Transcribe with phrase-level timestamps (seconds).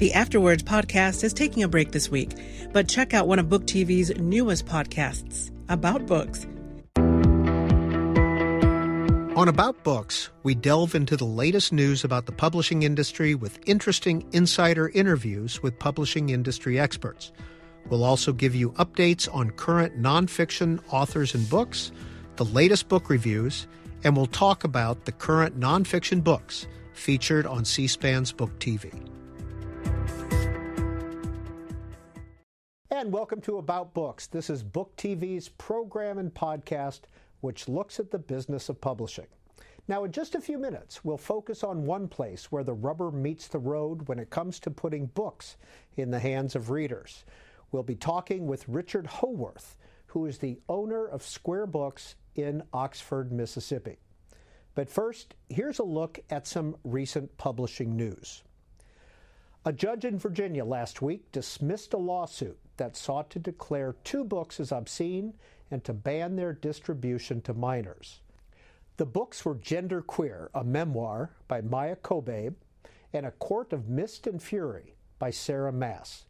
[0.00, 2.30] The After Words podcast is taking a break this week,
[2.72, 6.46] but check out one of Book TV's newest podcasts about books.
[9.36, 14.26] On About Books, we delve into the latest news about the publishing industry with interesting
[14.32, 17.30] insider interviews with publishing industry experts.
[17.90, 21.92] We'll also give you updates on current nonfiction authors and books,
[22.36, 23.66] the latest book reviews,
[24.02, 29.09] and we'll talk about the current nonfiction books featured on C SPAN's Book TV.
[33.00, 34.26] And welcome to About Books.
[34.26, 37.00] This is Book TV's program and podcast,
[37.40, 39.26] which looks at the business of publishing.
[39.88, 43.48] Now, in just a few minutes, we'll focus on one place where the rubber meets
[43.48, 45.56] the road when it comes to putting books
[45.96, 47.24] in the hands of readers.
[47.72, 49.76] We'll be talking with Richard Howorth,
[50.08, 53.96] who is the owner of Square Books in Oxford, Mississippi.
[54.74, 58.42] But first, here's a look at some recent publishing news.
[59.62, 64.58] A judge in Virginia last week dismissed a lawsuit that sought to declare two books
[64.58, 65.34] as obscene
[65.70, 68.20] and to ban their distribution to minors.
[68.96, 72.54] The books were Gender Queer, a memoir by Maia Kobabe,
[73.12, 76.24] and A Court of Mist and Fury by Sarah Maas.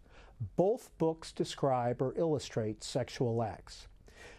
[0.56, 3.86] Both books describe or illustrate sexual acts.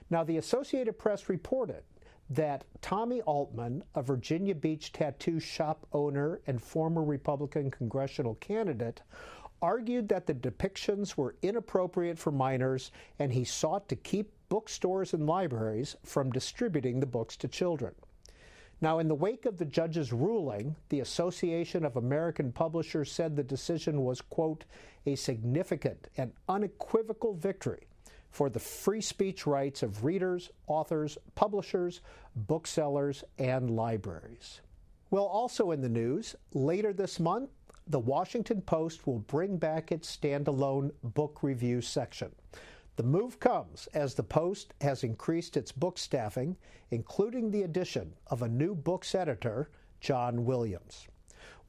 [0.10, 1.84] Now, the Associated Press reported
[2.32, 9.02] that Tommy Altman, a Virginia Beach tattoo shop owner and former Republican congressional candidate,
[9.62, 15.28] argued that the depictions were inappropriate for minors and he sought to keep bookstores and
[15.28, 17.94] libraries from distributing the books to children.
[18.80, 23.44] Now, in the wake of the judge's ruling, the Association of American Publishers said the
[23.44, 24.64] decision was, quote,
[25.06, 27.88] a significant and unequivocal victory
[28.32, 32.02] for the free speech rights of readers, authors, publishers,
[32.36, 34.62] booksellers, and libraries.
[35.10, 37.50] Well, also in the news, later this month,
[37.88, 42.32] the Washington Post will bring back its standalone book review section.
[42.96, 46.56] The move comes as the Post has increased its book staffing,
[46.92, 49.70] including the addition of a new books editor,
[50.00, 51.08] John Williams.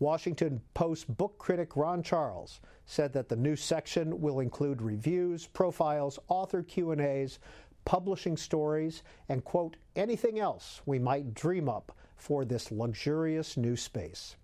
[0.03, 6.19] Washington Post book critic Ron Charles said that the new section will include reviews, profiles,
[6.27, 7.39] author Q&As,
[7.85, 14.35] publishing stories, and quote anything else we might dream up for this luxurious new space.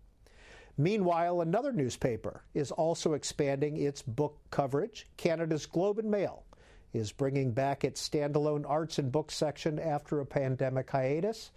[0.77, 5.09] Meanwhile, another newspaper is also expanding its book coverage.
[5.17, 6.45] Canada's Globe and Mail
[6.93, 11.51] is bringing back its standalone arts and books section after a pandemic hiatus.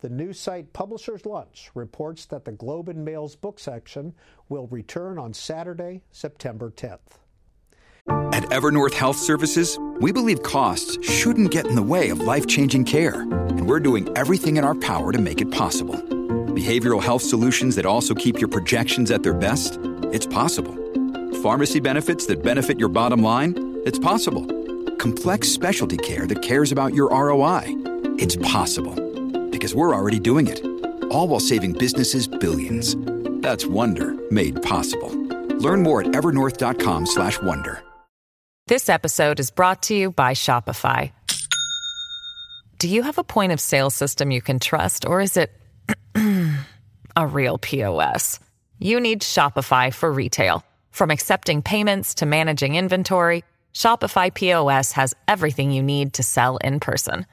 [0.00, 4.12] The news site Publishers Lunch reports that the Globe and Mail's book section
[4.50, 6.98] will return on Saturday, September 10th.
[8.06, 12.84] At Evernorth Health Services, we believe costs shouldn't get in the way of life changing
[12.84, 15.94] care, and we're doing everything in our power to make it possible.
[15.94, 19.78] Behavioral health solutions that also keep your projections at their best?
[20.12, 20.74] It's possible.
[21.42, 23.80] Pharmacy benefits that benefit your bottom line?
[23.86, 24.46] It's possible
[24.98, 27.64] complex specialty care that cares about your ROI.
[28.18, 29.05] It's possible
[29.56, 30.60] because we're already doing it.
[31.10, 32.94] All while saving businesses billions.
[33.40, 35.10] That's Wonder made possible.
[35.58, 37.82] Learn more at evernorth.com/wonder.
[38.68, 41.12] This episode is brought to you by Shopify.
[42.78, 45.50] Do you have a point of sale system you can trust or is it
[47.16, 48.40] a real POS?
[48.80, 50.64] You need Shopify for retail.
[50.90, 56.80] From accepting payments to managing inventory, Shopify POS has everything you need to sell in
[56.80, 57.24] person.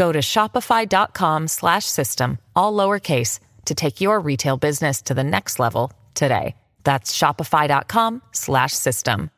[0.00, 5.58] Go to shopify.com slash system, all lowercase, to take your retail business to the next
[5.58, 6.56] level today.
[6.84, 9.30] That's shopify.com slash system.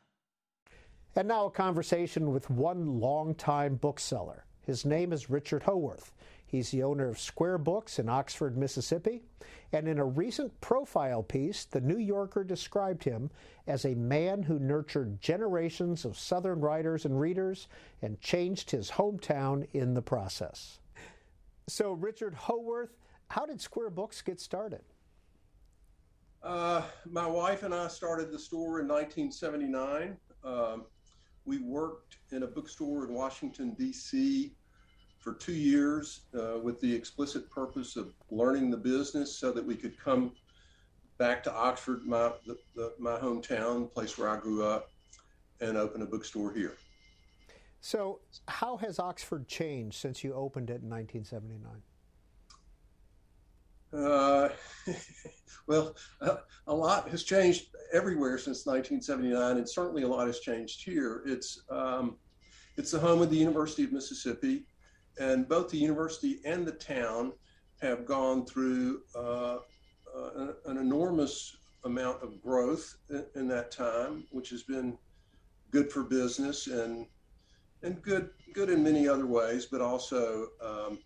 [1.17, 4.45] And now a conversation with one longtime bookseller.
[4.65, 6.13] His name is Richard Howorth.
[6.53, 9.23] He's the owner of Square Books in Oxford, Mississippi.
[9.73, 13.31] And in a recent profile piece, The New Yorker described him
[13.67, 17.69] as a man who nurtured generations of Southern writers and readers
[18.03, 20.79] and changed his hometown in the process.
[21.69, 22.99] So, Richard Howorth,
[23.29, 24.83] how did Square Books get started?
[26.43, 30.19] Uh, my wife and I started the store in 1979.
[30.45, 30.85] Um,
[31.47, 34.53] we worked in a bookstore in Washington, D.C
[35.23, 39.77] for two years uh, with the explicit purpose of learning the business so that we
[39.77, 40.33] could come
[41.17, 44.91] back to Oxford, my, the, the, my hometown, place where I grew up,
[45.61, 46.75] and open a bookstore here.
[47.81, 51.83] So, how has Oxford changed since you opened it in 1979?
[53.93, 54.49] Uh,
[55.69, 56.37] well, uh,
[56.67, 61.23] a lot has changed everywhere since 1979, and certainly a lot has changed here.
[61.27, 62.17] It's um,
[62.77, 64.65] it's the home of the University of Mississippi
[65.23, 67.33] and both the university and the town
[67.81, 69.59] have gone through uh,
[70.15, 74.99] uh, an, enormous amount of growth in, in, that time, which has been
[75.71, 77.07] good for business and
[77.83, 80.99] and good good in many other ways, but also um,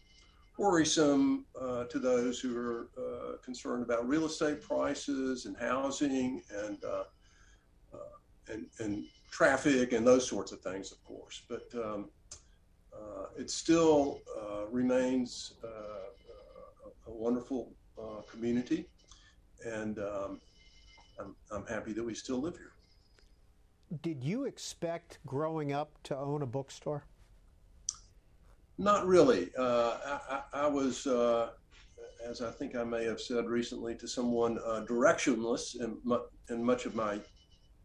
[0.58, 6.82] worrisome uh, to those who are uh, concerned about real estate prices and housing and
[6.84, 7.04] uh,
[7.94, 11.42] uh and and traffic and those sorts of things, of course.
[11.48, 12.10] But um,
[13.38, 17.72] it still uh, remains a, a, wonderful
[18.30, 18.86] community,
[19.64, 20.40] and um,
[21.20, 22.72] I'm, I'm happy that we still live here.
[24.02, 27.04] Did you expect growing up to own a bookstore?
[28.78, 29.50] Not really.
[29.56, 31.50] Uh, I, I, was, uh,
[32.28, 36.62] as I think I may have said recently to someone, uh, directionless in, mu- in
[36.62, 37.20] much of my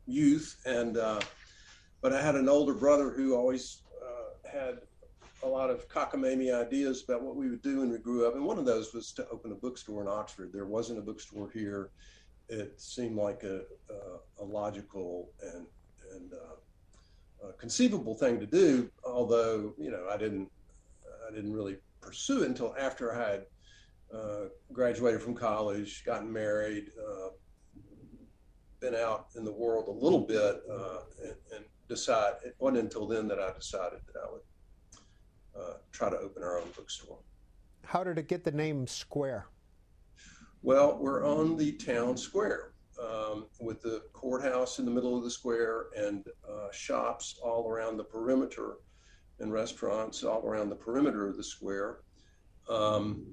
[0.06, 1.22] youth, and uh,
[2.02, 4.80] but I had an older brother who always uh, had
[5.44, 8.46] a lot of cockamamie ideas about what we would do when we grew up, and
[8.46, 10.52] one of those was to open a bookstore in Oxford.
[10.54, 11.90] There wasn't a bookstore here.
[12.50, 15.66] It seemed like a, a, a logical and
[16.14, 18.90] and uh, conceivable thing to do.
[19.06, 20.50] Although you know, I didn't
[21.28, 23.46] I didn't really pursue it until after I had
[24.14, 27.30] uh, graduated from college, gotten married, uh,
[28.80, 32.36] been out in the world a little bit, uh, and, and, decide.
[32.46, 34.42] It wasn't until then that I decided that I would
[35.58, 37.20] uh, try to open our own bookstore.
[37.86, 39.48] How did it get the name Square?
[40.64, 45.32] Well, we're on the town square um, with the courthouse in the middle of the
[45.32, 48.76] square and uh, shops all around the perimeter
[49.40, 52.02] and restaurants all around the perimeter of the square.
[52.70, 53.26] Um,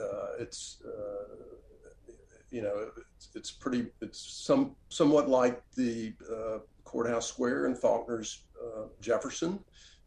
[0.00, 2.12] uh, it's uh,
[2.50, 8.44] you know it's, it's, pretty it's some somewhat like the uh, courthouse square in Faulkner's
[8.62, 9.58] uh, Jefferson,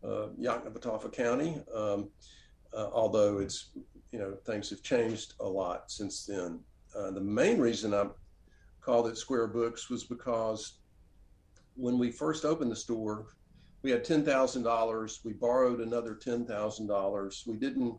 [0.06, 1.62] uh, Yoknapatawpha County.
[1.74, 2.10] Um,
[2.74, 3.72] although it's
[4.12, 6.60] you know things have changed a lot since then.
[6.94, 8.12] the main reason I'm
[8.82, 10.80] called it Square Books was because
[11.76, 13.26] when we first opened the store,
[13.82, 15.26] we had $10,000.
[15.26, 17.48] We borrowed another $10,000.
[17.48, 17.96] We didn't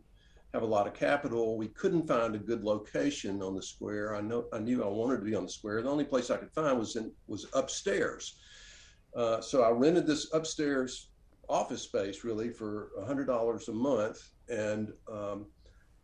[0.53, 1.57] have a lot of capital.
[1.57, 4.15] We couldn't find a good location on the square.
[4.15, 5.81] I know I knew I wanted to be on the square.
[5.81, 8.37] The only place I could find was in was upstairs.
[9.15, 11.09] Uh, so I rented this upstairs
[11.49, 15.47] office space really for $100 a month, and um,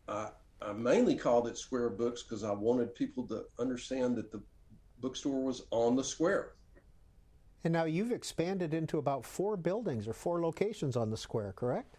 [0.08, 0.28] I,
[0.62, 4.42] I mainly called it Square Books because I wanted people to understand that the
[5.00, 6.52] bookstore was on the square.
[7.64, 11.96] And now you've expanded into about four buildings or four locations on the square, correct?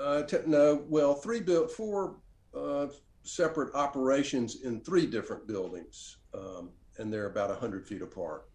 [0.00, 2.16] Uh, t- no, well, three built four
[2.54, 2.88] uh,
[3.22, 8.48] separate operations in three different buildings, um, and they're about hundred feet apart.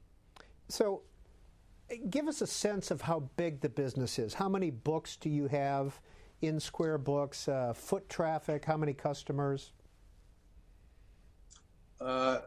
[0.67, 1.03] So,
[2.09, 4.33] give us a sense of how big the business is.
[4.33, 5.99] How many books do you have
[6.41, 7.47] in Square Books?
[7.47, 8.65] Uh, foot traffic?
[8.65, 9.71] How many customers?
[11.99, 12.39] Uh,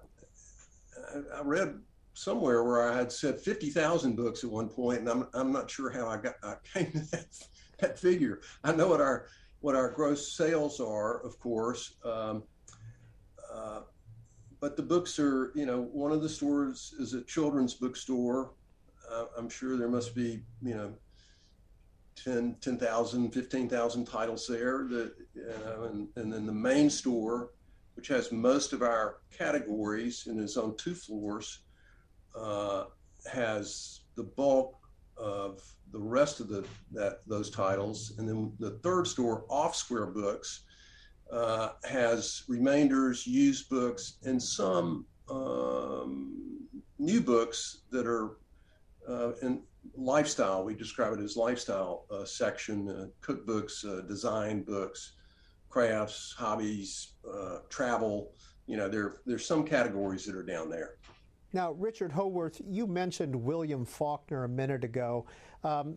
[1.35, 1.79] I, read
[2.15, 5.91] somewhere where I had said 50,000 books at one point, and I'm, I'm not sure
[5.91, 7.27] how I got I came to that,
[7.81, 8.41] that figure.
[8.65, 9.27] I know what our
[9.61, 12.43] what our gross sales are, of course, um,
[13.53, 13.81] uh,
[14.59, 18.53] but the books are you know one of the stores is a children's bookstore.
[19.37, 20.93] I'm sure there must be you know
[22.17, 24.87] 10, 10,000, 15,000 titles there.
[24.89, 27.51] That you know, and, and then the main store
[27.95, 31.61] which has most of our categories and is on two floors,
[32.35, 32.85] uh,
[33.31, 34.77] has the bulk
[35.17, 40.07] of the rest of the that those titles, and then the third store, Off Square
[40.07, 40.63] Books,
[41.31, 46.67] uh, has remainders, used books, and some um,
[46.99, 48.39] new books that are
[49.09, 49.63] uh, in
[49.95, 50.65] lifestyle.
[50.65, 55.13] We describe it as lifestyle uh, section, uh, cookbooks, uh, design books,
[55.69, 58.33] crafts, hobbies, uh, travel.
[58.67, 60.97] You know, there there's some categories that are down there.
[61.53, 65.27] Now, Richard Howorth, you mentioned William Faulkner a minute ago.
[65.65, 65.97] Um,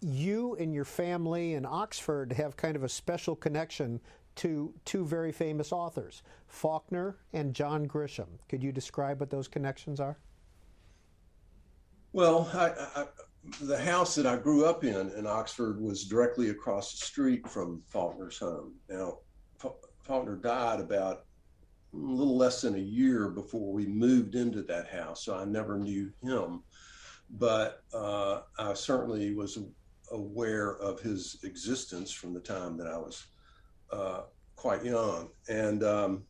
[0.00, 4.00] you and your family in Oxford have kind of a special connection
[4.36, 8.38] to two very famous authors, Faulkner and John Grisham.
[8.48, 10.18] Could you describe what those connections are?
[12.12, 13.06] Well, I, I,
[13.62, 17.82] the house that I grew up in in Oxford was directly across the street from
[17.86, 18.74] Faulkner's home.
[18.88, 19.18] Now,
[20.02, 21.24] Faulkner died about
[21.94, 25.78] a little less than a year before we moved into that house, so I never
[25.78, 26.62] knew him.
[27.30, 29.58] But uh, I certainly was
[30.10, 33.26] aware of his existence from the time that I was
[33.90, 34.22] uh,
[34.56, 35.30] quite young.
[35.48, 36.24] And um,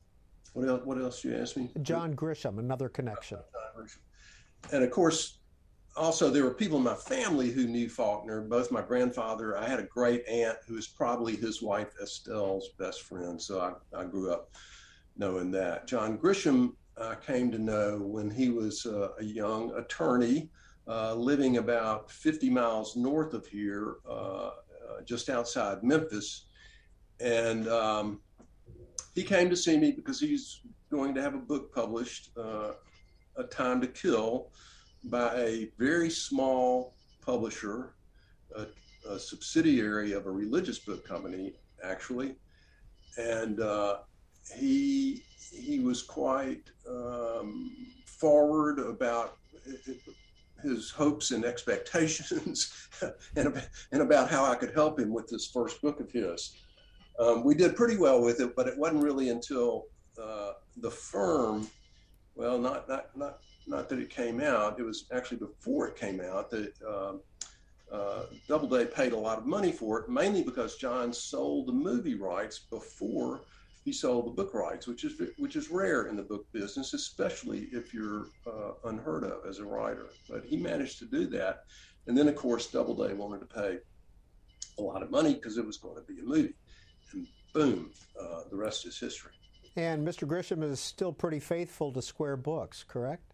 [0.52, 0.82] what else?
[0.84, 1.72] What else you asked me?
[1.82, 3.38] John Grisham, another connection.
[4.70, 5.38] And of course,
[5.96, 8.42] also there were people in my family who knew Faulkner.
[8.42, 13.02] Both my grandfather, I had a great aunt who was probably his wife Estelle's best
[13.02, 13.40] friend.
[13.40, 14.50] So I, I grew up
[15.16, 15.86] knowing that.
[15.86, 20.50] John Grisham, I came to know when he was uh, a young attorney
[20.88, 24.50] uh, living about 50 miles north of here, uh, uh,
[25.04, 26.46] just outside Memphis.
[27.20, 28.20] And um,
[29.14, 32.72] he came to see me because he's going to have a book published, uh,
[33.36, 34.50] A Time to Kill,
[35.04, 36.94] by a very small
[37.24, 37.94] publisher,
[38.56, 38.66] a,
[39.08, 42.36] a subsidiary of a religious book company, actually.
[43.18, 43.98] And uh,
[44.56, 47.70] he he was quite um,
[48.06, 49.36] forward about
[50.62, 52.88] his hopes and expectations
[53.36, 56.56] and, and about how I could help him with this first book of his.
[57.18, 59.86] Um, we did pretty well with it, but it wasn't really until
[60.20, 61.68] uh, the firm,
[62.34, 66.20] well, not, not, not, not that it came out, it was actually before it came
[66.20, 67.12] out that uh,
[67.92, 72.14] uh, Doubleday paid a lot of money for it, mainly because John sold the movie
[72.14, 73.42] rights before
[73.84, 77.68] he sold the book rights, which is which is rare in the book business, especially
[77.72, 80.06] if you're uh, unheard of as a writer.
[80.28, 81.64] But he managed to do that,
[82.06, 83.78] and then of course Doubleday wanted to pay
[84.78, 86.54] a lot of money because it was going to be a movie,
[87.12, 89.32] and boom, uh, the rest is history.
[89.74, 90.28] And Mr.
[90.28, 93.31] Grisham is still pretty faithful to Square Books, correct?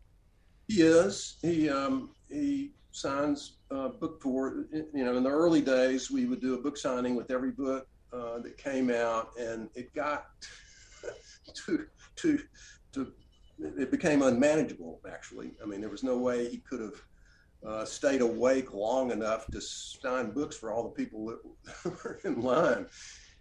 [0.68, 1.37] He is.
[1.40, 4.66] He um, he signs uh, book tour.
[4.72, 7.88] You know, in the early days, we would do a book signing with every book
[8.12, 10.26] uh, that came out, and it got
[11.54, 12.38] to to
[12.92, 13.12] to
[13.58, 15.00] it became unmanageable.
[15.10, 17.02] Actually, I mean, there was no way he could have
[17.66, 22.42] uh, stayed awake long enough to sign books for all the people that were in
[22.42, 22.87] line,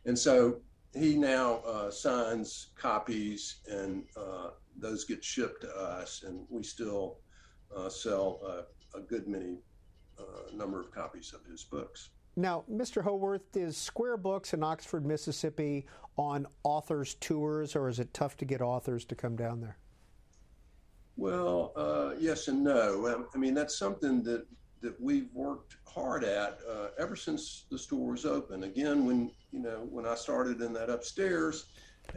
[0.05, 0.62] and so
[0.98, 7.18] he now uh, signs copies, and uh, those get shipped to us, and we still
[7.75, 9.58] uh, sell a good many
[10.20, 12.10] uh, number of copies of his books.
[12.36, 13.04] Now, Mr.
[13.04, 15.88] Howorth, is Square Books in Oxford, Mississippi
[16.18, 19.77] on authors' tours, or is it tough to get authors to come down there?
[21.16, 23.08] Well, uh, yes and no.
[23.08, 24.46] Um, I mean, that's something that,
[24.81, 28.63] that we've worked hard at uh, ever since the store was open.
[28.63, 31.65] Again, when you know when I started in that upstairs,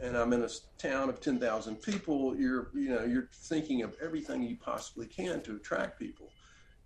[0.01, 4.43] and I'm in a town of 10,000 people, you're you know you're thinking of everything
[4.43, 6.29] you possibly can to attract people.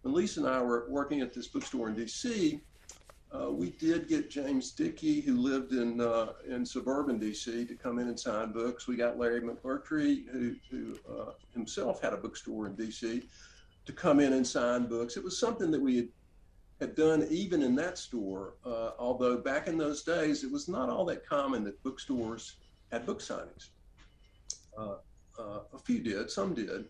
[0.02, 2.62] When Lisa and I were working at this bookstore in D.C.,
[3.32, 8.00] uh, we did get James Dickey, who lived in uh, in suburban DC, to come
[8.00, 8.88] in and sign books.
[8.88, 13.24] We got Larry McMurtry, who, who uh, himself had a bookstore in DC,
[13.86, 15.18] to come in and sign books.
[15.18, 16.10] It was something that we had,
[16.80, 20.90] had done even in that store, uh, although back in those days, it was not
[20.90, 22.58] all that common that bookstores
[22.92, 23.70] had book signings.
[24.78, 24.96] Uh,
[25.40, 26.86] uh, a few did, some did,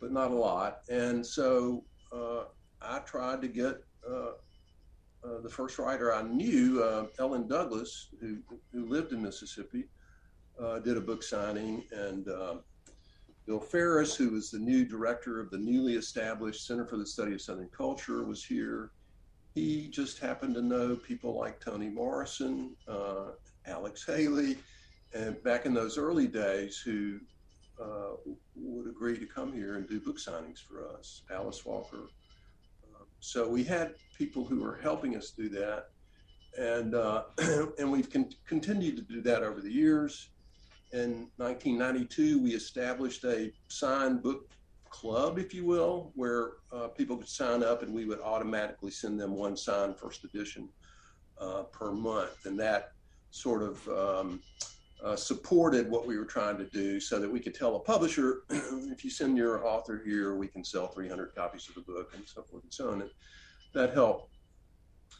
[0.00, 0.80] but not a lot.
[0.88, 1.84] And so
[2.80, 3.84] I tried to get
[5.24, 8.38] uh, the first writer I knew, uh, Ellen Douglas, who,
[8.72, 9.84] who lived in Mississippi,
[10.60, 11.84] uh, did a book signing.
[11.92, 12.26] And
[13.46, 17.34] Bill Ferris, who was the new director of the newly established Center for the Study
[17.34, 18.92] of Southern Culture, was here.
[19.54, 23.32] He just happened to know people like Toni Morrison, uh,
[23.66, 24.58] Alex Haley,
[25.12, 27.18] and back in those early days, who
[27.82, 28.12] uh,
[28.54, 31.22] would agree to come here and do book signings for us.
[31.30, 32.08] Alice Walker,
[33.22, 35.90] so we had people who were helping us do that,
[36.58, 37.22] and uh,
[37.78, 40.31] and we've con- continued to do that over the years.
[40.92, 44.50] In 1992, we established a signed book
[44.90, 49.18] club, if you will, where uh, people could sign up, and we would automatically send
[49.18, 50.68] them one signed first edition
[51.40, 52.92] uh, per month, and that
[53.30, 54.40] sort of um,
[55.02, 58.42] uh, supported what we were trying to do so that we could tell a publisher,
[58.50, 62.22] if you send your author here, we can sell 300 copies of the book and
[62.26, 63.00] so forth and so on.
[63.00, 63.10] And
[63.72, 64.28] that helped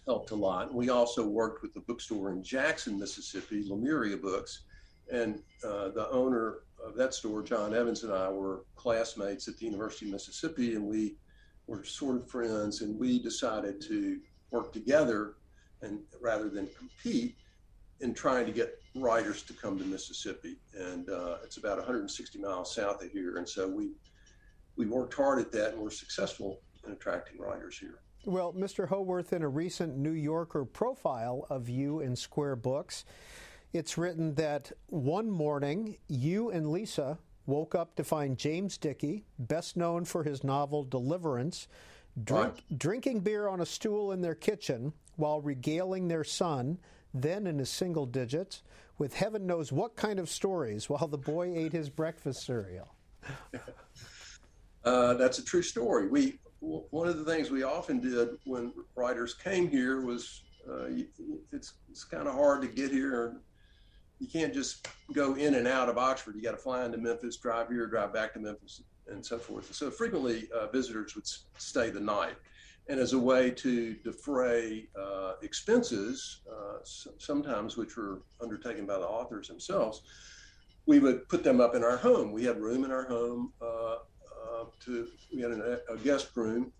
[0.06, 0.74] helped a lot.
[0.74, 4.64] We also worked with the bookstore in Jackson, Mississippi, Lemuria Books,
[5.12, 9.66] and uh, the owner of that store, John Evans, and I were classmates at the
[9.66, 11.16] University of Mississippi, and we
[11.66, 14.18] were sort of friends, and we decided to
[14.50, 15.34] work together
[15.82, 17.36] and rather than compete
[18.00, 22.74] in trying to get writers to come to Mississippi, and uh, it's about 160 miles
[22.74, 23.36] south of here.
[23.36, 23.92] And so we
[24.76, 28.00] we worked hard at that, and we're successful in attracting writers here.
[28.24, 28.88] Well, Mr.
[28.88, 33.04] Howorth, in a recent New Yorker profile of you in Square Books,
[33.72, 39.76] it's written that one morning you and Lisa woke up to find James Dickey, best
[39.76, 41.68] known for his novel Deliverance,
[42.22, 42.78] drink, right.
[42.78, 46.78] drinking beer on a stool in their kitchen while regaling their son
[47.14, 48.62] then in his single digits,
[48.98, 52.94] with heaven knows what kind of stories while the boy ate his breakfast cereal.
[54.84, 56.08] uh, that's a true story.
[56.08, 60.86] We one of the things we often did when writers came here was uh,
[61.50, 63.36] it's it's kind of hard to get here
[64.22, 66.36] you can't just go in and out of Oxford.
[66.36, 69.74] You got to fly into Memphis, drive here, drive back to Memphis, and so forth.
[69.74, 72.36] So frequently, uh, visitors would stay the night.
[72.88, 79.06] And as a way to defray uh, expenses, uh, sometimes which were undertaken by the
[79.06, 80.02] authors themselves,
[80.86, 82.30] we would put them up in our home.
[82.30, 86.72] We had room in our home uh, uh, to we had an, a guest room,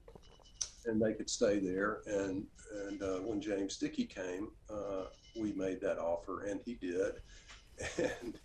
[0.87, 2.03] and they could stay there.
[2.07, 2.45] And
[2.88, 4.49] and uh, when James Dickey came,
[5.37, 7.14] we made that offer, and he did.
[7.99, 8.38] And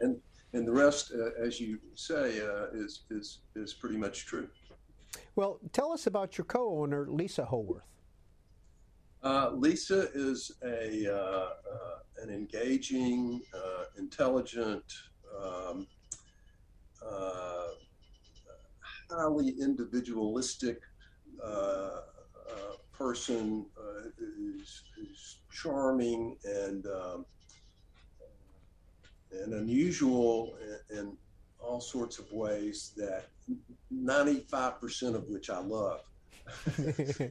[0.00, 0.20] and
[0.52, 4.48] and the rest, uh, as you say, uh, is is is pretty much true.
[5.36, 7.84] Well, tell us about your co-owner, Lisa Howorth.
[9.22, 11.48] Uh, Lisa is a uh, uh,
[12.22, 14.84] an engaging, uh, intelligent,
[15.38, 15.86] um,
[19.10, 20.80] highly individualistic
[23.00, 23.64] person
[24.18, 27.24] is who's, charming and um,
[29.32, 30.54] and unusual
[30.90, 31.16] in, in,
[31.58, 33.26] all sorts of ways that
[33.94, 36.00] 95% of which I love.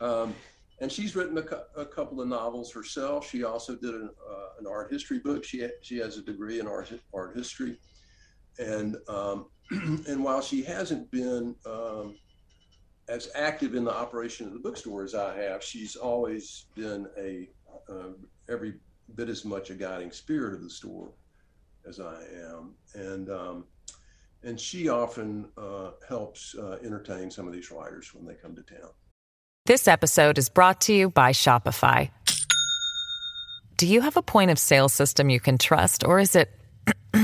[0.00, 0.32] um,
[0.80, 3.28] and she's written a, a, couple of novels herself.
[3.28, 5.42] She also did an, uh, an art history book.
[5.42, 7.78] She, ha- she has a degree in art, art history.
[8.60, 12.14] And, um, and while she hasn't been um,
[13.08, 17.48] as active in the operation of the bookstore as I have, she's always been a
[17.88, 18.12] uh,
[18.48, 18.74] every
[19.14, 21.10] bit as much a guiding spirit of the store
[21.86, 23.64] as I am, and um,
[24.42, 28.62] and she often uh, helps uh, entertain some of these writers when they come to
[28.62, 28.90] town.
[29.66, 32.10] This episode is brought to you by Shopify.
[33.76, 36.50] Do you have a point of sale system you can trust, or is it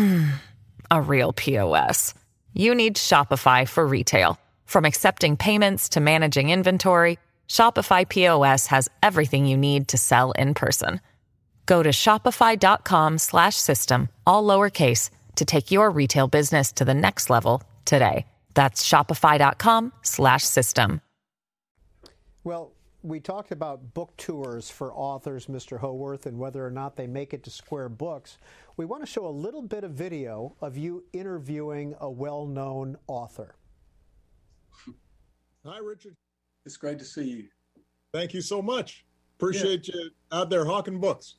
[0.91, 2.15] a real POS?
[2.53, 4.39] You need Shopify for retail,
[4.73, 7.19] from accepting payments to managing inventory.
[7.47, 11.01] Shopify POS has everything you need to sell in person.
[11.67, 17.31] Go to shopify.com slash system, all lowercase, to take your retail business to the next
[17.31, 18.27] level today.
[18.55, 21.01] That's shopify.com slash system.
[22.43, 25.79] Well, we talked about book tours for authors, Mr.
[25.79, 28.39] Howorth, and whether or not they make it to Square Books.
[28.77, 32.97] We want to show a little bit of video of you interviewing a well known
[33.07, 33.55] author.
[35.65, 36.17] Hi, Richard.
[36.67, 37.49] It's great to see you.
[38.13, 39.05] Thank you so much.
[39.39, 39.95] Appreciate yeah.
[39.95, 41.37] you out there hawking books.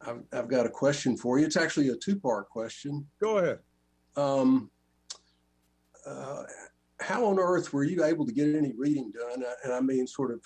[0.00, 1.44] I've, I've got a question for you.
[1.44, 3.06] It's actually a two part question.
[3.20, 3.58] Go ahead.
[4.16, 4.70] Um,
[6.06, 6.44] uh,
[7.00, 9.44] how on earth were you able to get any reading done?
[9.64, 10.40] And I mean, sort of,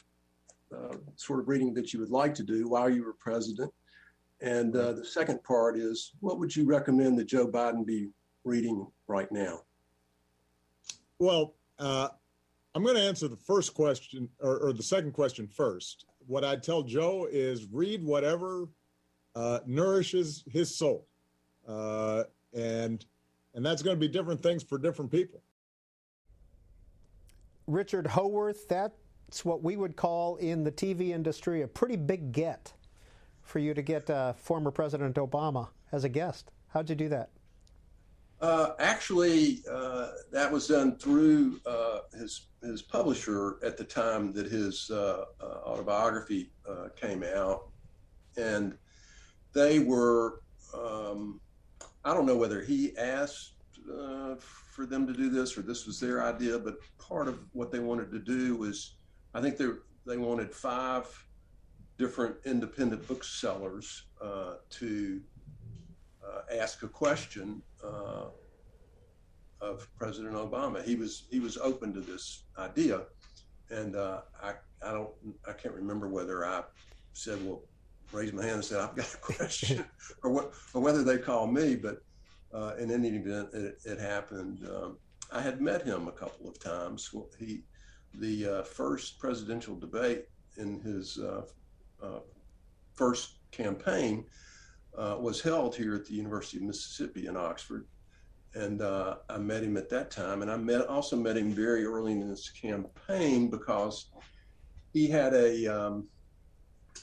[0.77, 3.73] uh, sort of reading that you would like to do while you were president.
[4.41, 8.09] And uh, the second part is, what would you recommend that Joe Biden be
[8.43, 9.61] reading right now?
[11.21, 12.09] Well, uh,
[12.75, 16.07] I'm going to answer the first question or, or, the second question first.
[16.27, 18.69] What I'd tell Joe is read whatever
[19.35, 21.07] uh, nourishes his soul,
[21.69, 23.05] uh, and
[23.55, 25.43] and that's going to be different things for different people.
[27.67, 32.73] Richard Howorth, that's what we would call in the TV industry a pretty big get
[33.43, 36.51] for you to get uh, former President Obama as a guest.
[36.69, 37.31] How'd you do that?
[38.43, 44.51] Uh, actually, uh, that was done through uh, his his publisher at the time that
[44.51, 46.51] his uh, uh, autobiography
[46.97, 47.69] came out,
[48.37, 48.77] and
[49.55, 50.43] they were.
[50.75, 51.41] Um,
[52.05, 53.53] I don't know whether he asked
[54.49, 57.79] for them to do this or this was their idea, but part of what they
[57.79, 58.97] wanted to do was,
[59.35, 59.69] I think they
[60.05, 61.07] they wanted five
[61.97, 64.07] different independent booksellers
[64.71, 65.21] to
[66.59, 68.27] ask a question uh,
[69.61, 70.83] of President Obama.
[70.83, 73.03] He was he was open to this idea,
[73.71, 74.55] and uh, I
[74.85, 75.11] I don't
[75.49, 76.63] I can't remember whether I
[77.13, 77.63] said well
[78.13, 79.85] raised my hand and said I've got a question
[80.23, 82.03] or what or whether they called me, but
[82.53, 84.69] uh, in any event it, it happened.
[84.69, 84.99] Um,
[85.31, 87.11] I had met him a couple of times.
[87.39, 87.63] He
[88.15, 90.27] the uh, first presidential debate
[90.59, 91.43] in his uh,
[92.03, 92.21] uh,
[92.95, 94.25] first campaign
[94.97, 97.87] uh, was held here at the University of Mississippi in Oxford.
[98.55, 100.43] And uh, I met him at that time.
[100.43, 104.11] And I met, also met him very early in his campaign because
[104.93, 106.07] he had a, um,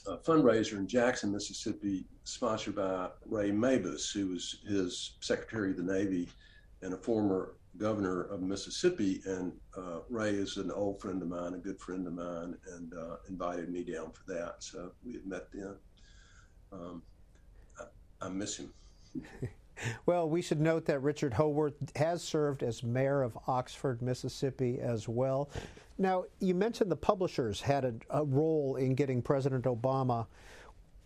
[0.06, 5.82] a fundraiser in Jackson, Mississippi, sponsored by Ray Mabus, who was his Secretary of the
[5.82, 6.28] Navy
[6.82, 9.20] and a former governor of Mississippi.
[9.26, 12.94] And uh, Ray is an old friend of mine, a good friend of mine, and
[12.94, 14.56] uh, invited me down for that.
[14.62, 15.74] So we had met then.
[16.72, 17.02] Um,
[18.22, 18.72] I miss him.
[20.06, 25.08] well, we should note that Richard Howorth has served as mayor of Oxford, Mississippi, as
[25.08, 25.50] well.
[25.98, 30.26] Now, you mentioned the publishers had a, a role in getting President Obama.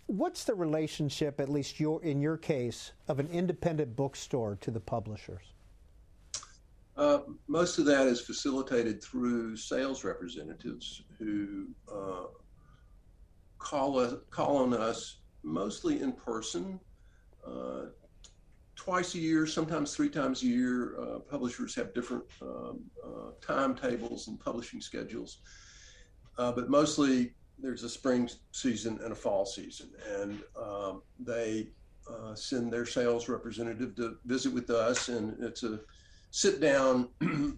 [0.06, 4.80] what's the relationship, at least your, in your case, of an independent bookstore to the
[4.80, 5.42] publishers?
[6.96, 12.26] Uh, most of that is facilitated through sales representatives who uh,
[13.58, 16.78] call us, call on us mostly in person,
[17.46, 17.86] uh,
[18.76, 20.98] twice a year, sometimes three times a year.
[21.00, 25.38] Uh, publishers have different um, uh, timetables and publishing schedules,
[26.38, 31.68] uh, but mostly there's a spring season and a fall season, and um, they
[32.34, 35.80] send their sales representative to visit with us, and it's a
[36.30, 37.08] sit down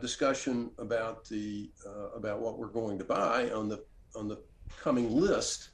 [0.00, 1.70] discussion about the
[2.14, 4.38] about what we're going to buy on the on the
[4.80, 5.70] coming list.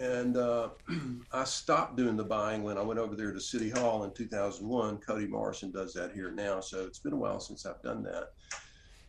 [0.00, 0.70] And uh,
[1.32, 4.98] I stopped doing the buying when I went over there to City Hall in 2001.
[4.98, 8.32] Cody Morrison does that here now, so it's been a while since I've done that.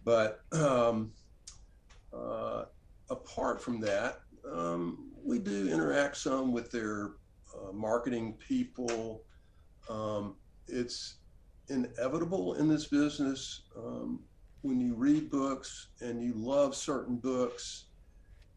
[0.03, 1.11] But um,
[2.13, 2.65] uh,
[3.09, 4.19] apart from that,
[4.51, 7.11] um, we do interact some with their
[7.55, 9.23] uh, marketing people.
[9.89, 10.35] Um,
[10.67, 11.15] it's
[11.69, 14.19] inevitable in this business um,
[14.61, 17.85] when you read books and you love certain books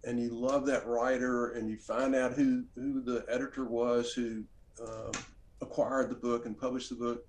[0.04, 4.44] and you love that writer and you find out who, who the editor was who
[4.84, 5.12] uh,
[5.60, 7.24] acquired the book and published the book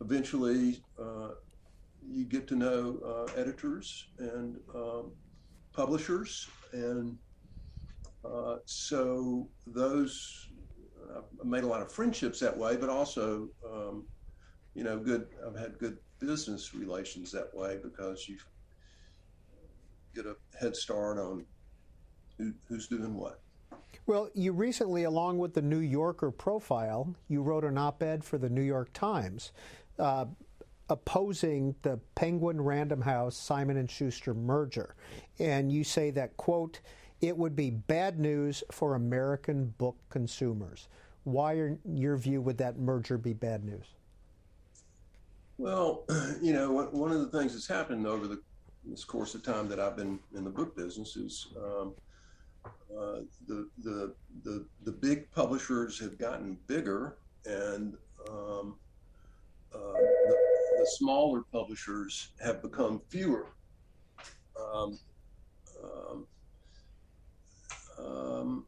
[0.00, 1.30] eventually uh,
[2.08, 5.12] you get to know uh, editors and um,
[5.72, 7.16] publishers and
[8.24, 10.48] uh, so those
[11.16, 14.04] I've made a lot of friendships that way but also um,
[14.74, 15.26] you know, good.
[15.46, 18.36] I've had good business relations that way because you
[20.14, 21.44] get a head start on
[22.40, 23.40] who, who's doing what.
[24.06, 28.48] Well, you recently, along with the New Yorker profile, you wrote an op-ed for the
[28.48, 29.52] New York Times
[29.98, 30.24] uh,
[30.88, 34.96] opposing the Penguin Random House Simon and Schuster merger,
[35.38, 36.80] and you say that quote,
[37.20, 40.88] "It would be bad news for American book consumers."
[41.24, 43.84] Why, in your view, would that merger be bad news?
[45.58, 46.06] Well,
[46.40, 48.40] you know, one of the things that's happened over the
[48.84, 51.94] this course of time that I've been in the book business is um,
[52.66, 57.94] uh, the, the the the big publishers have gotten bigger, and
[58.28, 58.76] um,
[59.74, 60.36] uh, the,
[60.78, 63.46] the, smaller publishers have become fewer.
[64.60, 64.98] Um,
[65.82, 66.26] um,
[67.98, 68.66] um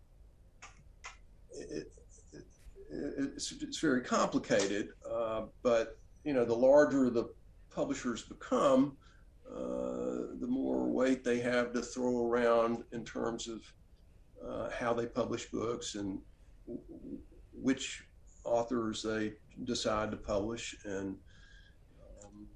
[1.50, 1.92] it,
[2.32, 2.44] it,
[2.90, 7.28] it, it's, it's very complicated, uh, but you know, the larger the
[7.74, 8.96] publishers become,
[9.50, 13.60] uh, the more weight they have to throw around in terms of
[14.46, 16.18] uh, how they publish books and
[16.66, 17.18] w-
[17.52, 18.04] which
[18.44, 19.32] authors they
[19.64, 21.16] decide to publish and
[22.24, 22.46] um,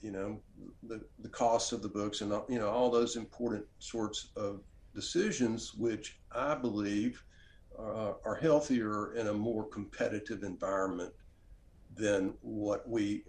[0.00, 0.40] you know
[0.84, 4.60] the the cost of the books and you know all those important sorts of
[4.94, 7.22] decisions which I believe
[7.78, 11.12] uh, are healthier in a more competitive environment
[11.94, 13.24] than what we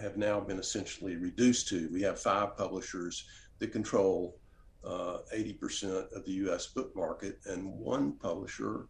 [0.00, 1.88] have now been essentially reduced to.
[1.92, 3.24] We have five publishers
[3.58, 4.38] that control
[4.84, 8.88] uh, 80% of the US book market and one publisher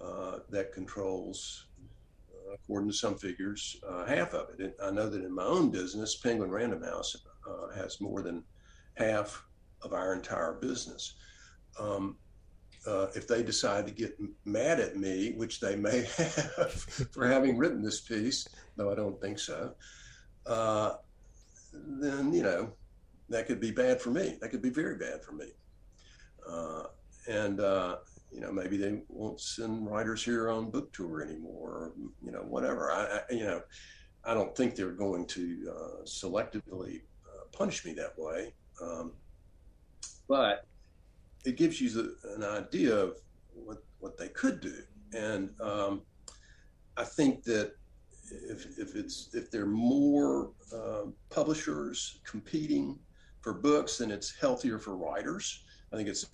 [0.00, 1.66] uh, that controls,
[2.30, 4.60] uh, according to some figures, uh, half of it.
[4.60, 7.16] And I know that in my own business, Penguin Random House
[7.48, 8.44] uh, has more than
[8.94, 9.44] half
[9.80, 11.14] of our entire business.
[11.78, 12.16] Um,
[12.86, 16.72] uh, if they decide to get mad at me, which they may have
[17.12, 19.72] for having written this piece, though I don't think so,
[21.72, 22.72] then you know
[23.32, 24.36] that could be bad for me.
[24.40, 25.46] That could be very bad for me.
[26.48, 26.84] Uh,
[27.28, 27.96] and uh,
[28.30, 31.92] you know maybe they won't send writers here on book tour anymore, or
[32.24, 32.90] you know whatever.
[32.90, 33.62] I, I you know
[34.24, 38.54] I don't think they're going to uh, selectively uh, punish me that way.
[38.80, 39.12] Um,
[40.28, 40.66] but
[41.44, 43.16] it gives you the, an idea of
[43.54, 44.74] what what they could do,
[45.14, 46.02] and um,
[46.96, 47.72] I think that
[48.30, 52.98] if, if it's if there are more uh, publishers competing
[53.42, 55.64] for books, then it's healthier for writers.
[55.92, 56.26] I think it's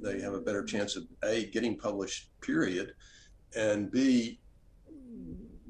[0.00, 2.94] they have a better chance of a getting published, period,
[3.54, 4.40] and b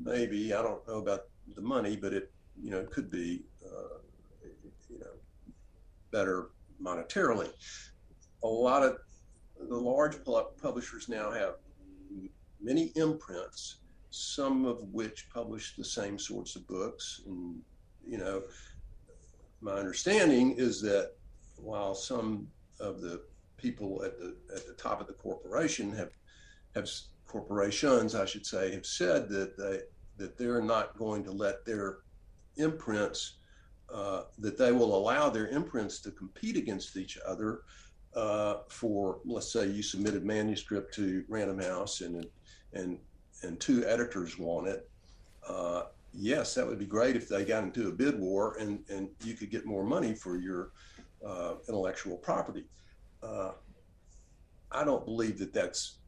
[0.03, 1.23] maybe I don't know about
[1.55, 3.99] the money, but it you know it could be uh,
[4.89, 5.17] you know
[6.13, 7.51] better monetarily
[8.45, 8.99] a lot of
[9.69, 10.17] the large
[10.61, 11.55] publishers now have
[12.61, 13.79] many imprints,
[14.11, 17.23] some of which publish the same sorts of books.
[17.27, 17.57] And,
[18.07, 18.43] you know,
[19.65, 21.13] my understanding is that
[21.57, 22.47] while some
[22.79, 23.23] of the
[23.57, 26.11] people at the at the top of the corporation have
[26.75, 26.89] have
[27.27, 29.81] corporations, I should say, have said that they
[30.19, 31.99] that they're not going to let their
[32.57, 33.39] imprints
[33.93, 37.63] uh, that they will allow their imprints to compete against each other
[38.15, 42.27] uh, for let's say you submitted manuscript to Random House and
[42.75, 42.99] and
[43.43, 44.91] and two editors want it.
[45.49, 49.09] Uh, yes, that would be great if they got into a bid war and and
[49.23, 50.71] you could get more money for your
[51.27, 52.65] uh, intellectual property.
[53.23, 53.53] Uh,
[54.71, 55.99] I don't believe that that's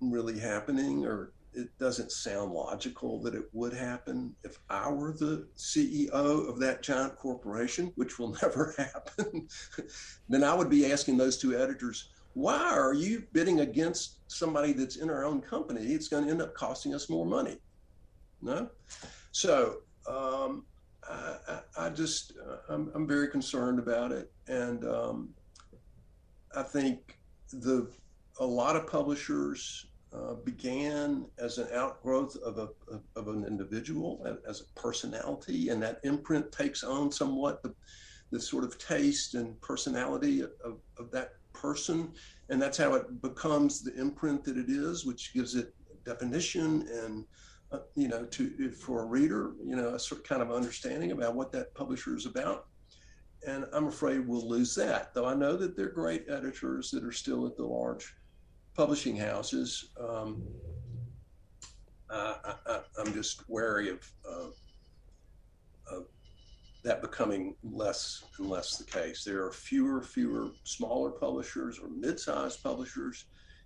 [0.00, 5.48] really happening or it doesn't sound logical that it would happen if I were the
[5.56, 9.48] CEO of that giant corporation, which will never happen.
[10.28, 14.96] then I would be asking those two editors, why are you bidding against somebody that's
[14.96, 15.80] in our own company?
[15.80, 17.58] It's going to end up costing us more money.
[18.42, 18.68] No?
[19.36, 20.64] So um,
[21.06, 22.32] I, I, just,
[22.70, 24.32] I'm, I'm, very concerned about it.
[24.48, 25.28] And um,
[26.56, 27.18] I think
[27.52, 27.86] the,
[28.40, 32.70] a lot of publishers uh, began as an outgrowth of, a,
[33.14, 37.74] of, an individual, as a personality, and that imprint takes on somewhat the,
[38.30, 42.10] the sort of taste and personality of, of that person.
[42.48, 45.74] And that's how it becomes the imprint that it is, which gives it
[46.06, 47.26] definition and,
[47.72, 51.12] uh, you know, to for a reader, you know, a sort of kind of understanding
[51.12, 52.66] about what that publisher is about.
[53.46, 57.04] And I'm afraid we'll lose that, though I know that there are great editors that
[57.04, 58.14] are still at the large
[58.74, 60.42] publishing houses, um,
[62.10, 64.48] I, am just wary of, uh,
[65.90, 66.06] of
[66.84, 69.24] that becoming less and less the case.
[69.24, 73.24] There are fewer, fewer smaller publishers or mid-sized publishers.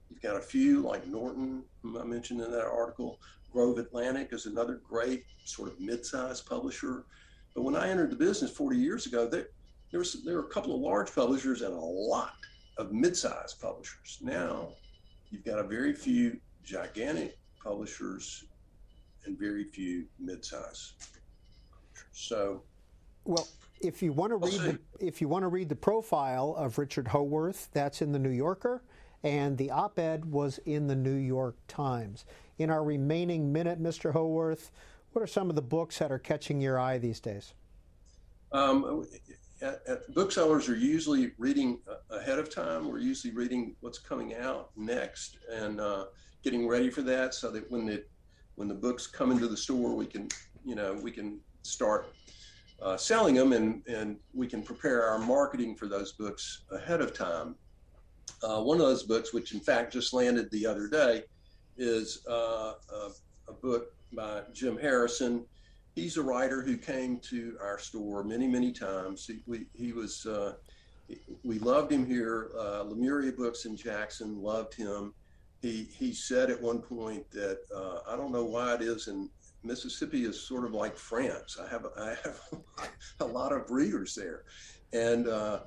[0.09, 1.65] You've got a few like Norton,
[1.99, 3.19] I mentioned in that article.
[3.51, 7.05] Grove Atlantic is another great sort of mid-sized publisher.
[7.55, 9.49] But when I entered the business 40 years ago, there,
[9.91, 12.35] there, was, there were a couple of large publishers and a lot
[12.79, 14.19] of mid-sized publishers.
[14.23, 14.69] Now
[15.31, 18.45] you've got a very few gigantic publishers
[19.25, 20.95] and very few mid-size.
[22.13, 22.63] So,
[23.25, 23.47] well,
[23.81, 27.09] if you want to read the, if you want to read the profile of Richard
[27.09, 28.83] Howorth, that's in the New Yorker,
[29.23, 32.25] and the op-ed was in the New York Times.
[32.61, 34.13] In our remaining minute, Mr.
[34.13, 34.71] Howorth,
[35.13, 37.55] what are some of the books that are catching your eye these days?
[38.53, 39.07] Um,
[39.63, 41.79] at, at booksellers are usually reading
[42.11, 42.87] ahead of time.
[42.87, 46.05] We're usually reading what's coming out next and uh,
[46.45, 48.05] getting ready for that, so that when the
[48.57, 50.29] when the books come into the store, we can
[50.63, 52.13] you know we can start
[52.83, 57.15] uh, selling them and and we can prepare our marketing for those books ahead of
[57.15, 57.55] time.
[58.43, 61.25] Uh, one of those books, which in fact just landed the other day,
[61.81, 63.11] is uh, a,
[63.49, 65.45] a book by Jim Harrison
[65.95, 69.27] he's a writer who came to our store many, many times.
[69.27, 70.55] He, we, he was, uh,
[71.43, 72.51] we loved him here.
[72.59, 75.13] Uh, Lemuria Books in Jackson loved him.
[75.61, 79.29] He, he said at one point that uh, I don't know why it is in
[79.63, 81.59] Mississippi is sort of like France.
[81.63, 82.41] I have I have
[83.21, 84.45] a lot of readers there,
[84.95, 85.61] and uh,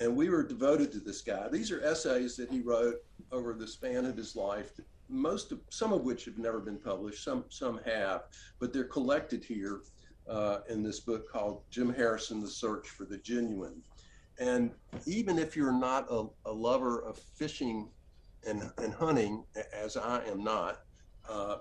[0.00, 1.46] and we were devoted to this guy.
[1.48, 2.96] These are essays that he wrote
[3.30, 4.72] over the span of his life
[5.08, 7.22] most of some of which have never been published.
[7.22, 8.24] Some some have,
[8.58, 9.80] but they're collected here
[10.28, 13.82] uh, in this book called Jim Harrison: The Search for the Genuine.
[14.38, 14.72] And
[15.06, 17.88] even if you're not a, a lover of fishing
[18.46, 20.82] and, and hunting, as I am not,
[21.28, 21.56] uh,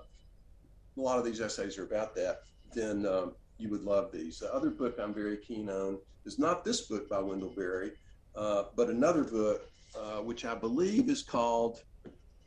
[0.98, 2.42] a lot of these essays are about that.
[2.74, 4.40] Then um, you would love these.
[4.40, 7.92] The other book I'm very keen on is not this book by Wendell Berry,
[8.36, 11.82] uh, but another book uh, which I believe is called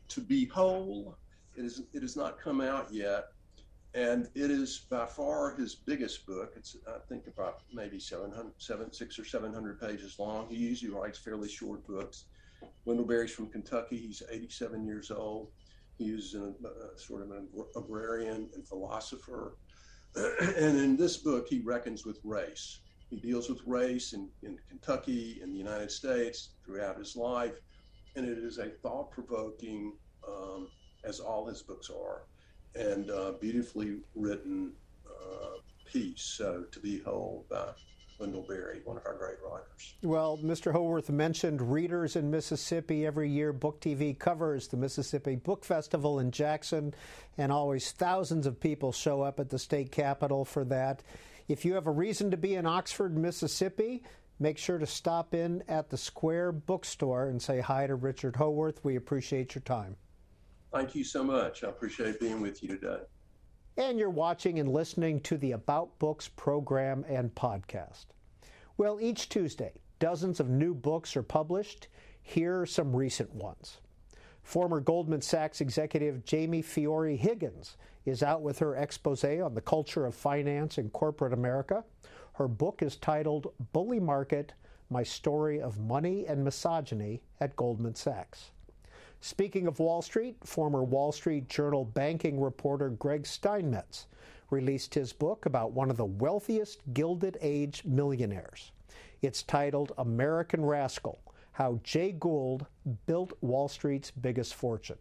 [0.08, 1.16] to be whole.
[1.56, 3.28] It is it has not come out yet,
[3.94, 6.52] and it is by far his biggest book.
[6.56, 10.48] It's I think about maybe 700, seven, six or seven hundred pages long.
[10.48, 12.24] He usually writes fairly short books.
[12.84, 13.96] Wendell Berry's from Kentucky.
[13.96, 15.48] He's 87 years old.
[15.96, 19.56] He is a, a, uh, sort of an agrarian and philosopher.
[20.16, 22.80] and in this book, he reckons with race.
[23.10, 27.60] He deals with race in, in Kentucky, in the United States, throughout his life
[28.18, 29.92] and it is a thought provoking,
[30.26, 30.68] um,
[31.04, 32.22] as all his books are,
[32.74, 34.72] and uh, beautifully written
[35.06, 36.20] uh, piece.
[36.22, 37.68] So, To Be Whole by
[38.18, 39.94] Wendell Berry, one of our great writers.
[40.02, 40.72] Well, Mr.
[40.72, 43.06] Howorth mentioned readers in Mississippi.
[43.06, 46.94] Every year, Book TV covers the Mississippi Book Festival in Jackson,
[47.38, 51.04] and always thousands of people show up at the state capitol for that.
[51.46, 54.02] If you have a reason to be in Oxford, Mississippi,
[54.40, 58.84] Make sure to stop in at the Square Bookstore and say hi to Richard Howorth.
[58.84, 59.96] We appreciate your time.
[60.72, 61.64] Thank you so much.
[61.64, 62.98] I appreciate being with you today.
[63.76, 68.06] And you're watching and listening to the About Books program and podcast.
[68.76, 71.88] Well, each Tuesday, dozens of new books are published.
[72.22, 73.78] Here are some recent ones.
[74.42, 80.06] Former Goldman Sachs executive Jamie Fiore Higgins is out with her expose on the culture
[80.06, 81.84] of finance in corporate America.
[82.38, 84.52] Her book is titled Bully Market
[84.90, 88.52] My Story of Money and Misogyny at Goldman Sachs.
[89.20, 94.06] Speaking of Wall Street, former Wall Street Journal banking reporter Greg Steinmetz
[94.50, 98.70] released his book about one of the wealthiest Gilded Age millionaires.
[99.20, 101.18] It's titled American Rascal
[101.50, 102.66] How Jay Gould
[103.06, 104.98] Built Wall Street's Biggest Fortune.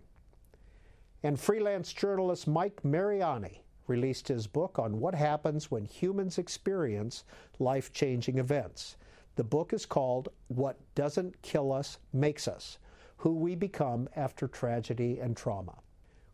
[1.21, 7.23] And freelance journalist Mike Mariani released his book on what happens when humans experience
[7.59, 8.97] life changing events.
[9.35, 12.79] The book is called What Doesn't Kill Us Makes Us
[13.17, 15.75] Who We Become After Tragedy and Trauma.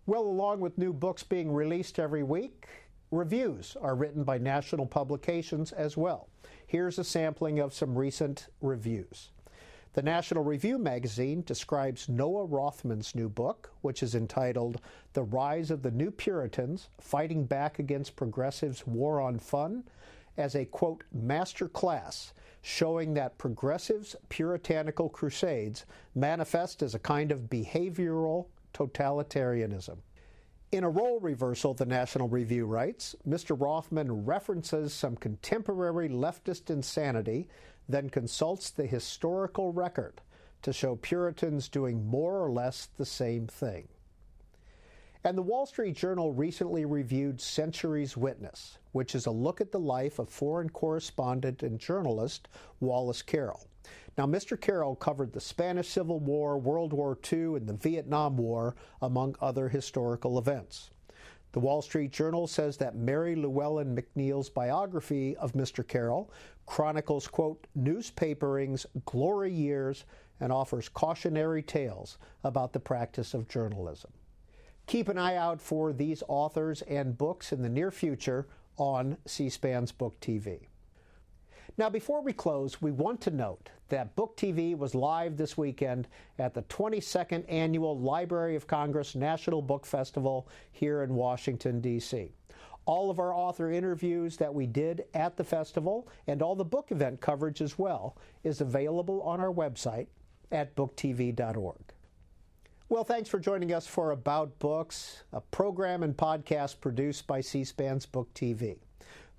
[0.05, 2.67] Well, along with new books being released every week,
[3.11, 6.29] reviews are written by national publications as well.
[6.65, 9.32] Here's a sampling of some recent reviews.
[9.93, 14.81] The National Review magazine describes Noah Rothman's new book, which is entitled
[15.13, 19.83] The Rise of the New Puritans Fighting Back Against Progressives' War on Fun,
[20.35, 27.41] as a quote, master class showing that progressives' puritanical crusades manifest as a kind of
[27.41, 29.97] behavioral totalitarianism.
[30.71, 33.55] In a role reversal, the National Review writes, Mr.
[33.55, 37.47] Rothman references some contemporary leftist insanity
[37.87, 40.21] then consults the historical record
[40.61, 43.87] to show Puritans doing more or less the same thing.
[45.25, 49.79] And the Wall Street Journal recently reviewed Century's Witness, which is a look at the
[49.79, 52.49] life of foreign correspondent and journalist
[52.81, 53.67] Wallace Carroll.
[54.17, 54.59] Now, Mr.
[54.59, 59.69] Carroll covered the Spanish Civil War, World War II, and the Vietnam War, among other
[59.69, 60.91] historical events.
[61.53, 65.87] The Wall Street Journal says that Mary Llewellyn McNeil's biography of Mr.
[65.87, 66.31] Carroll
[66.65, 70.05] chronicles, quote, newspapering's glory years
[70.39, 74.11] and offers cautionary tales about the practice of journalism.
[74.85, 78.47] Keep an eye out for these authors and books in the near future
[78.77, 80.67] on C SPAN's Book TV.
[81.77, 86.07] Now, before we close, we want to note that Book TV was live this weekend
[86.37, 92.31] at the 22nd Annual Library of Congress National Book Festival here in Washington, D.C.
[92.85, 96.91] All of our author interviews that we did at the festival and all the book
[96.91, 100.07] event coverage as well is available on our website
[100.51, 101.93] at booktv.org.
[102.89, 107.63] Well, thanks for joining us for About Books, a program and podcast produced by C
[107.63, 108.77] SPAN's Book TV.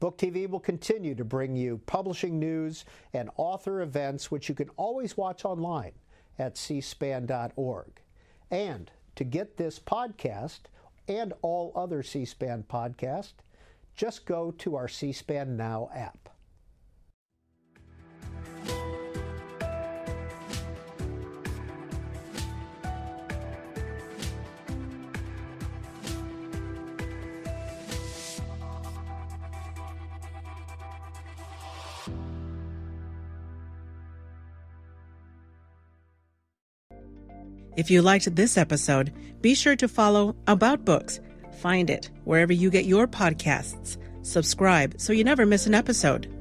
[0.00, 4.70] Book TV will continue to bring you publishing news and author events, which you can
[4.76, 5.92] always watch online
[6.38, 8.00] at cspan.org.
[8.50, 10.60] And to get this podcast
[11.08, 13.34] and all other C SPAN podcasts,
[13.94, 16.30] just go to our C SPAN Now app.
[37.76, 41.20] If you liked this episode, be sure to follow About Books.
[41.60, 43.96] Find it wherever you get your podcasts.
[44.22, 46.33] Subscribe so you never miss an episode.